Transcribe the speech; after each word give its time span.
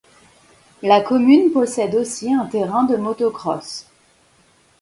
La 0.81 0.99
commune 0.99 1.51
possède 1.51 1.93
aussi 1.93 2.33
un 2.33 2.47
terrain 2.47 2.85
de 2.85 2.95
moto-cross. 2.95 3.85